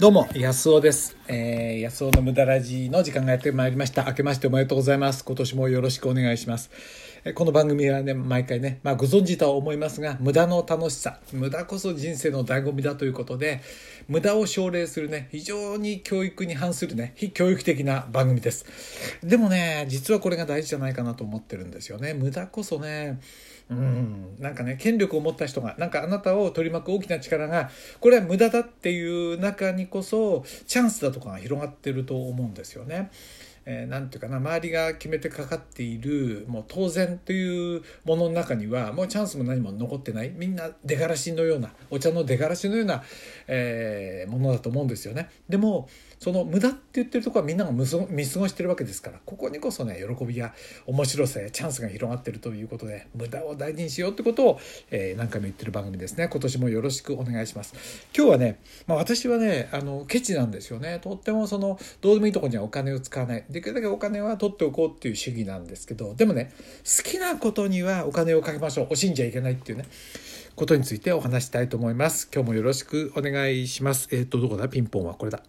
[0.00, 1.16] どうも、安尾です。
[1.26, 4.04] えー、安尾の無駄ラジの時間がやってまいりました。
[4.04, 5.24] 明けましておめでとうございます。
[5.24, 6.70] 今年もよろしくお願いします。
[7.24, 13.60] えこの番組はね、毎回ね、まあご存知とは思いますが、無駄の楽しさ、無駄こそ人生の醍醐味だということで、
[14.06, 18.66] 無駄を奨励するね、非常に教育に反するね、非教育的な番組です。
[19.24, 22.14] でもね、実はこれが大事じゃないかなと思ってるんですよね。
[22.14, 23.18] 無駄こそね、
[23.70, 33.10] うん、なんかね権力を持った人がなんかあなたを取り巻く大きな力がこれは無駄だっていう中にこそチャンスだとかが広がってると思うんですよね。
[33.70, 43.02] えー、ていうかな周りが決めてかかっているもう当然というものの中にはもうチャンスも何も残ってないみんな出がらしのようなお茶の出がらしのような、
[43.46, 45.28] えー、ものだと思うんですよね。
[45.50, 50.52] でもその無駄って言ってるとこはみんなが見過ごしてるわけですからここにこそね喜びや
[50.86, 54.60] 面白さやチャンスが広がってるということで無駄を大事にしようってことを、
[54.90, 56.28] えー、何回も言ってる番組ですね。
[56.28, 57.74] 今年もよろしくお願いします。
[58.16, 60.98] 今日はね、まあ、私はねあのケチなんですよね。
[61.00, 63.44] とってもそのどうでもいいとこにはお金を使わない。
[63.48, 66.52] できるだけお金は取っておこうっていう主義なんですけどでもね
[66.84, 68.86] 好きなことにはお金をかけましょう。
[68.88, 69.84] 惜しんじゃいけないっていうね
[70.56, 72.28] ことについてお話したいと思います。
[72.34, 74.08] 今日もよろしくお願いします。
[74.10, 74.68] えっ、ー、とどこだ？
[74.68, 75.42] ピンポンはこれだ。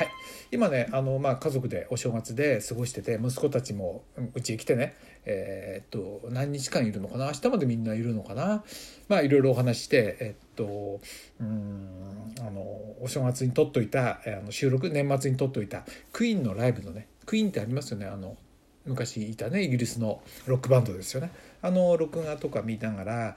[0.00, 0.08] はい。
[0.50, 4.02] 今ねあの、まあ、家族でお正月で過ごしてて息子たちも
[4.34, 8.64] うちへ来てねえー、っと何日間いるのかな明日までみんないるのかな
[9.08, 11.00] まあいろいろお話してえっと
[11.38, 12.62] うんあの
[13.02, 18.38] お正月に撮っといたあの収録年末に撮っといたクイーンのライブのねクイーンってありますよねあの
[18.86, 21.30] 昔いたねイギリスのロックバンドですよね。
[21.60, 23.36] あの録画とか見ながら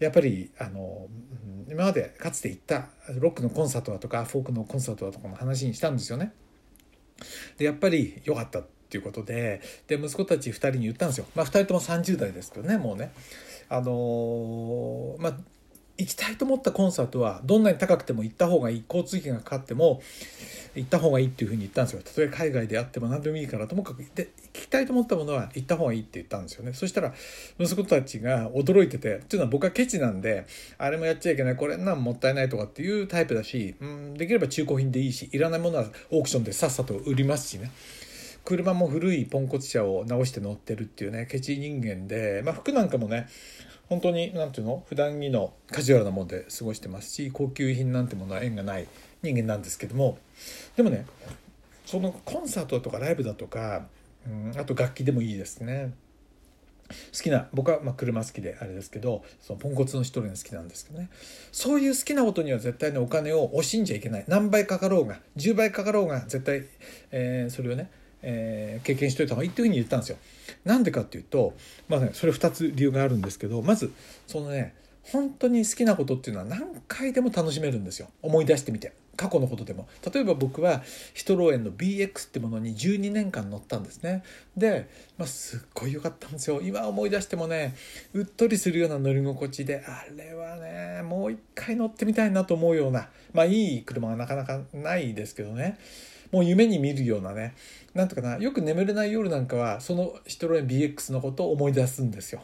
[0.00, 1.06] やっぱりあの
[1.68, 2.88] 今までかつて行った
[3.20, 6.32] ロックのコンサートだとかフォークのコンサートだとかの話にしたんですよね。
[7.58, 11.26] でやっぱり良かったっていうことでで息子たち2人に言ったんですよ。
[11.34, 13.12] まあ、2人とも30代ですけどねもうね。
[13.68, 15.36] あのまあ
[16.00, 20.00] 行きたいと思ったコンサートはどんなに高くても行った方がいい交通費がかかっても
[20.74, 22.02] 行った方がいいっていうふうに言ったんですよ。
[22.16, 26.72] 例えば海外であっても何でもいいからともかくで行きたいと思ったものは行った方がいいって言ったんですよね。
[26.72, 27.12] そしたら
[27.58, 30.46] 息子たちが驚いててっていうのは僕はケチなんで
[30.78, 37.70] あれもやっちゃいけないこれなんもったいないとかっていうタイプだしうんできれば中古品でいいしいらないものはオークションでさっさと売りますしね。
[38.50, 43.28] 車も古いポンコツ車を直して乗ってるっていうねケチ人間で、まあ、服なんかもね
[43.88, 48.88] 本当に何ていうの普段着のカジュアルなもので過ごしてますし高級品なんてものは縁がない
[49.22, 50.18] 人間なんですけども
[50.76, 51.06] でもね
[51.86, 53.86] そのコンサートとかライブだとか、
[54.26, 55.92] うん、あと楽器でもいいですね。
[57.16, 61.08] 好きな僕はま車好きであれですけどそのポンコツの一人が好きなんですけどね。
[61.52, 64.24] そういう好きなことには絶対にお金を惜しんじゃいけない。
[64.26, 66.64] 何倍かかろうが10倍かかろうが絶対、
[67.12, 67.90] えー、それをね
[68.22, 70.18] えー、経験しといた方がいいっていうふうに言ったんですよ。
[70.64, 71.54] なんでかっていうと
[71.88, 73.92] まあねそれ2つ理由があるんですけどまず
[74.26, 78.08] そのね本当に好きなことっていうのは何回でも楽しめるんですよ。
[78.22, 78.92] 思い出してみて。
[79.20, 79.86] 過去のことでも。
[80.14, 80.82] 例えば僕は
[81.12, 84.22] ヒトロー園の BX ってものに12年間乗ったんですね。
[84.56, 84.88] で、
[85.18, 86.62] まあ、すっごい良かったんですよ。
[86.62, 87.74] 今思い出してもね
[88.14, 93.10] うっとりするような乗り心地であれはねもう一回乗ってみたいなと思うような。
[93.34, 95.78] まあいい車がなかなかないですけどね。
[96.32, 97.54] もう夢に見るようなね
[97.94, 102.42] なんとかなよく眠れない夜なんかはそのシトロエン BX のことを思い出すんですよ。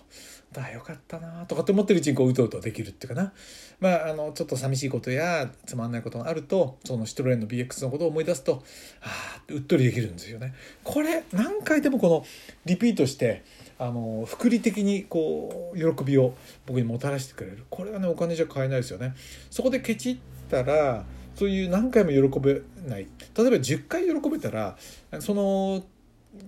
[0.52, 3.32] だよかったなとかって思ってるうちにこううとうとできるっていうかな
[3.80, 8.62] まああのちょっと寂しいことやつまんないことがあるとそのシトロエンの BX のことを思い出すと
[9.02, 10.54] ああうっとりできるんですよね。
[10.82, 12.24] これ何回でもこの
[12.64, 13.44] リピートして
[13.78, 19.14] あの福利的にこう喜びを僕にもたらしてくれるこれはねお金じゃ買えないですよね。
[19.50, 20.16] そこでケチっ
[20.48, 21.04] たら
[21.36, 23.06] そういう何回も喜べない。
[23.36, 24.76] 例えば10回喜べたら
[25.20, 25.84] その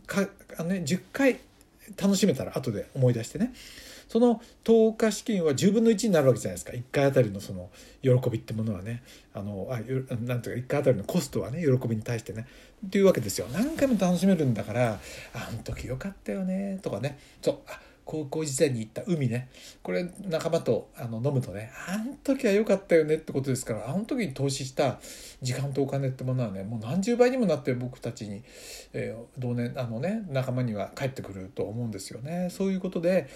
[0.06, 0.26] か
[0.58, 1.40] あの、ね、10回
[1.96, 3.52] 楽しめたら後で思い出してね。
[4.08, 6.72] その投下資金は10分の1になるわけじゃないですか。
[6.72, 7.68] 1回あたりのその
[8.02, 9.02] 喜びってものはね。
[9.34, 9.80] あのあ
[10.24, 12.46] なんていうか1回あたりのコストはね喜びに対してね。
[12.86, 13.46] っていうわけですよ。
[13.52, 14.98] 何回も楽しめるんだから
[15.34, 17.18] あの時よかったよねとかね。
[17.42, 17.78] そうあ
[18.08, 19.50] 高校時代に行った海ね
[19.82, 24.98] これ仲間とあの飲むとねあの時は良かったよねってことですからあの時に投資した
[25.42, 28.42] 時間とお金ってものはねもう何十倍にもなって僕たちに、
[28.94, 32.48] えー、同年あのね仲間には帰ってくると思うんですよね。
[32.50, 33.28] そういうことで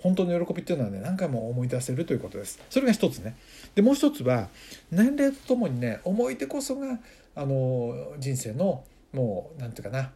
[0.00, 2.60] 本当の喜びっていうのはね何回も思い出せるということです。
[2.70, 3.36] それが一つね。
[3.76, 4.48] でもう一つは
[4.90, 6.98] 年齢とともにね思い出こそが
[7.36, 8.82] あの人生の
[9.12, 10.10] もう何て言うかな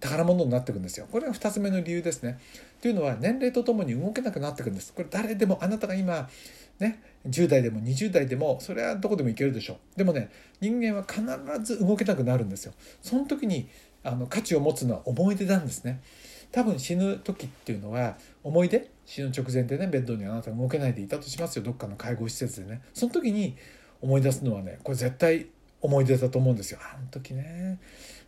[0.00, 1.06] 宝物になっていくんですよ。
[1.10, 2.38] これが2つ目の理由ですね。
[2.80, 4.92] というのは年齢とともに動けなくなっていくんです。
[4.92, 6.28] これ誰でもあなたが今
[6.78, 9.98] ね10代でも20代でもそれはどこでもいけるでしょう。
[9.98, 11.22] でもね人間は必
[11.64, 12.72] ず動けなくなるんですよ。
[13.02, 13.68] その時に
[14.02, 16.00] あの価値を持つのは思い出なんですね。
[16.52, 18.90] 多分死ぬ時っていうのは思い出？
[19.04, 23.56] 死ぬ直前でねベッドにあなたが動けないでいたとしますよどっかの介護施設でねその時に
[24.00, 25.46] 思い出すのはねこれ絶対
[25.80, 27.78] 思い出だと思うんですよあの時ね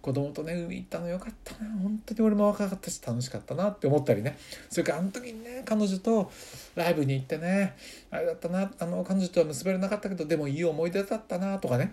[0.01, 1.71] 子供とね海行ったのよかったな。
[1.83, 4.39] 本当に俺も若かったし楽しかったなって思ったりね。
[4.71, 6.31] それからあの時にね彼女と
[6.75, 7.77] ライブに行ってね
[8.11, 11.93] あれだったなあの彼女とは結ばれなかったけどでもいい思い出だったなとかね。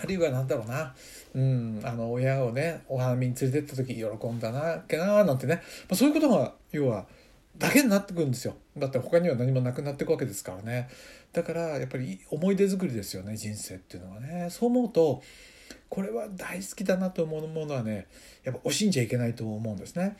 [0.00, 0.94] あるいは何だろうな、
[1.34, 5.60] うん、あの親をねお花見に連れてった時喜んだなっけななんてね、ま
[5.92, 7.06] あ、そういうことが要は
[7.56, 8.54] だけになってくるんですよ。
[8.76, 10.88] だって他には何もなくなっていくわけですからね。
[11.32, 14.48] だからやっぱり思い出作りですよね人生っていうのはね。
[14.50, 15.22] そう思うと
[15.88, 18.06] これは大好きだなと思うものはね
[18.44, 20.16] やっぱ惜しんじゃいけないと思うんですね。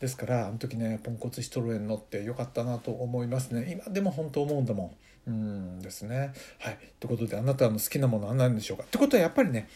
[0.00, 3.70] ですからあの時ねポンコツシトロエン乗ってよかったなと思いますね。
[3.70, 4.96] 今でも本当思うんだもん。
[5.26, 6.32] うんですね。
[6.58, 6.78] はい。
[6.98, 8.84] ということであなたの好きなものは何でしょうか？
[8.84, 9.68] ってことはやっぱりね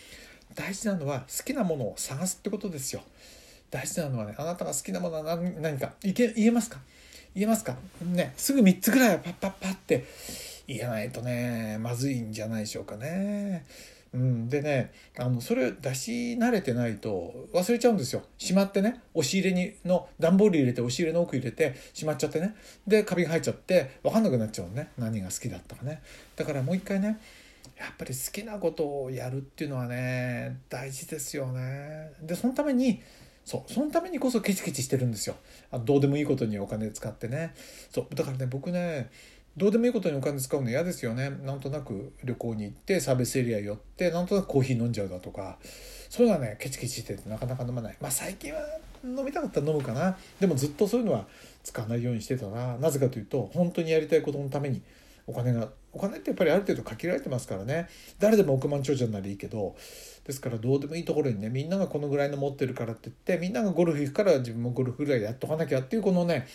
[0.54, 3.02] 大事なのは好きなものを探すってことですよ。
[3.70, 6.78] 大事なのはねあなたが好きなものは何かいけ言えますか？
[7.34, 7.76] 言えますか？
[8.02, 10.06] ねすぐ3つぐらいはパッパッパって
[10.66, 13.66] 言えないとねまずいんじゃないでしょうかね。
[14.14, 18.22] うん、でねあのそれ出し慣れてないと忘れちゃうんですよ。
[18.38, 22.54] しまってね押し入れにの段ボール入れて押し入れの奥入れてしまっちゃってね。
[22.86, 24.90] でカビが入っちゃって分かんなくなっちゃうのね。
[24.96, 26.00] 何が好きだったかね。
[26.36, 27.18] だからもう一回ね
[27.76, 32.12] やっぱり好きなことをやるっていうのはね大事ですよね。
[32.22, 33.02] でそのために
[33.44, 35.34] そうそのためにこそケチケチしてるんですよ。
[35.72, 37.52] あどうでもいいことにお金使ってね。
[37.90, 39.10] そうだからね僕ね
[39.56, 41.30] どうでもいいことにお金使うの嫌ですよね。
[41.30, 45.58] なんとなく旅行に行ってサービスエリア寄ってなんとなくコーヒー飲んじゃうだとか。
[46.10, 47.96] そういうのはねケチケチしててなかなか飲まない。
[48.00, 48.60] まあ最近は
[49.04, 50.16] 飲みたかったら飲むかな。
[50.40, 51.26] でもずっとそういうのは
[51.62, 52.76] 使わないようにしてたな。
[52.78, 54.82] なぜかというと本当にやりたいことのために
[55.26, 57.88] お金がお金ってやっぱりある程度限られてますからね。
[58.18, 59.76] 誰でも億万長者ならいいけど
[60.24, 66.46] ですからどうでもいいところにねみんながこのぐらいの持ってるからって言ってみんながゴルフ行くから自分もゴルフぐらいやっとかなきゃっていうこのね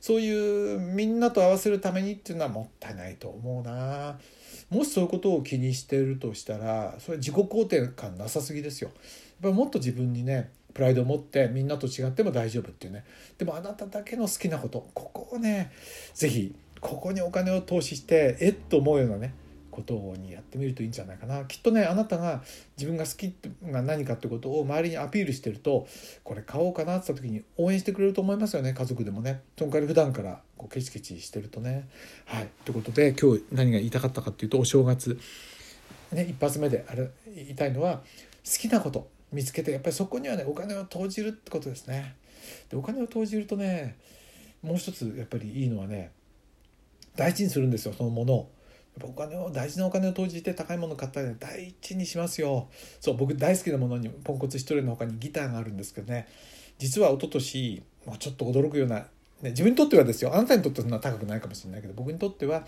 [0.00, 4.18] そういうみんなと合わせるためにっていうのはもったいないと思うな。
[4.70, 8.88] もしそういうことを気にしてるとしたらそれ自己肯定感なさすぎですよ。
[8.88, 8.98] やっ
[9.42, 13.04] ぱりもっと自分にねプライドを持ってみんなと違っても大丈夫っていうね。
[13.38, 15.72] でもあなただけの好きなことここをね
[16.14, 19.34] 是非ここにお金を投資してえっと思うようなね
[19.76, 22.42] ことにやってみるといいんじゃないかなきっとねあなたが
[22.78, 23.34] 自分が好き
[23.70, 25.86] が何かってことを周りにアピールしてると
[26.24, 31.88] これ買おうかなって言った時に応援してくれると思いますよね家族でもねその代わり普段からこうケチケチしてるとね。
[32.24, 35.18] はいということで今日何が言いたかったかっていうとお正月
[36.10, 37.98] ね一発目であれ言いたいのは
[38.44, 42.16] 好きなこと見つけてやっぱりそこにはねお金を投じるってことですね。
[42.70, 43.96] でお金を投じるとね
[44.62, 46.12] もう一つやっぱりいいのはね
[47.16, 48.55] 大事にするんですよそのものを。
[49.02, 52.68] お金を大事なお金を投じて高いもの買ったら大事にしますよ。
[53.00, 56.28] そう僕大好きなものにポンコツ一人の他にギターがあるんですけどね。
[56.78, 59.00] 実は一昨年もうちょっと驚くような、
[59.42, 60.34] ね、自分にとってはですよ。
[60.34, 62.66] あなたにとってはそんな高くないかもしれないけど僕にとっては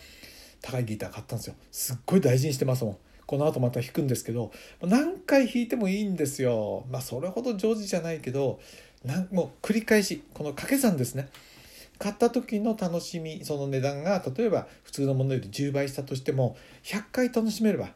[0.61, 1.55] 高いギター買ったんですよ。
[1.71, 2.97] すっごい大事にしてますもん。
[3.27, 6.85] この後また弾くんですけど何回弾いてもいいんですよ。
[6.91, 8.61] まあそれほど上手じゃないけど
[9.05, 11.29] なんもう繰り返しこの掛け算ですね。
[11.99, 17.89] 買った時の楽しみその値段が例えば普通のものより10倍したとしても100回楽しめれば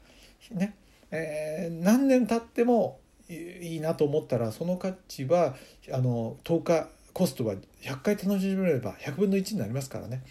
[0.50, 0.76] ね、
[1.10, 5.54] えー、何年経ってもいいなと思ったらその価値は
[5.93, 10.22] あの10日コストは100回楽しめれば100分の1になりますからね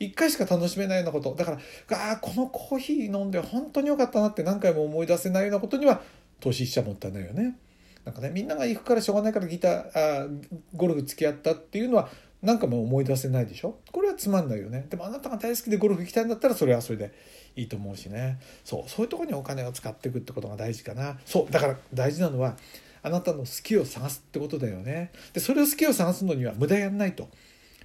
[0.00, 1.58] 1回しか楽しめないようなことだか
[1.88, 6.02] らあこのコーヒー飲んで本当に良かったなって何回も思い出せないようなことには
[6.40, 7.56] 投資しちゃもったいないよね。
[8.04, 10.28] なんかねみんなが行くからしょうがないからギターあ
[10.76, 12.08] ゴルフ付き合ったっていうのは
[12.42, 13.78] なんかもう思い出せないでしょ？
[13.92, 14.86] これはつまんないよね。
[14.88, 17.12] でもあなたが大好きでゴルフ行きたいんだったらそれはそれで
[17.56, 18.38] いいと思うしね。
[18.64, 21.18] そうそういうとこにお金を使っていくってことが大事かな。
[21.24, 22.56] そうだから大事なのは
[23.02, 25.12] あなたの好きを探すってことだよね。
[25.32, 27.28] でそれを好きを探すのには無駄やんないと。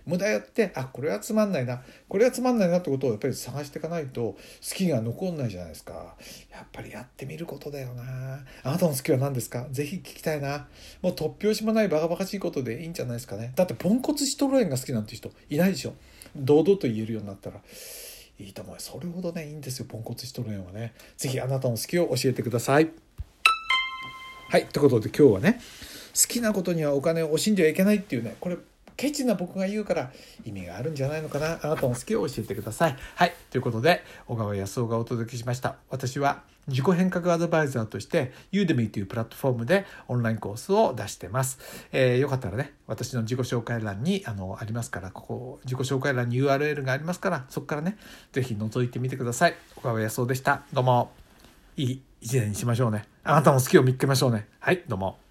[0.06, 1.82] 無駄やってあこれはつまんないな。
[2.08, 6.16] これはつまんないなってことをやっぱり探していかないと好きが残んないじゃないですか。
[6.52, 8.04] やっぱりやってみることだよな。
[8.64, 9.68] あなたの好きは何ですか？
[9.72, 10.68] ぜひ聞きたいな。
[11.02, 13.54] もう突拍子もないバカバカしいことでいいんじゃないですかね。
[13.56, 15.94] だってポンコツシトロエンが好きなんて人いないでしょ。
[16.36, 17.60] 堂々と言えるようになったら。
[18.40, 20.94] いいと思うそれほどねいいんですよポンコツシトロエンはね。
[21.16, 22.90] ぜひあなたの好きを教えてください。
[24.50, 25.62] はいということで今日はね
[26.16, 28.58] 好きなことにはお金を惜しんではいけないっていうねこれ
[29.02, 30.12] ケチな僕が言うから
[30.46, 32.96] 意味があるんじゃないのかなあなたの好きを教えてください。
[33.16, 33.34] はい。
[33.50, 35.78] ということで、小川康夫がお届けしました。
[35.90, 41.58] 私は自己変革アドバイザーとして Udemy というプラットフォームでオンラインコースを出してます。
[41.92, 47.98] えー、よかったらね、私の自己紹介欄にあのありますから、ここ、自己紹介欄に URL がありますから、そこからね、
[48.34, 49.56] ぜひ覗いてみてください。
[49.78, 50.62] 小川康夫でした。
[50.72, 51.12] どうも。
[51.76, 53.06] いい一年にしましょうね。
[53.24, 54.48] あなたも好きを見つけましょうね。
[54.60, 55.31] はい、どうも。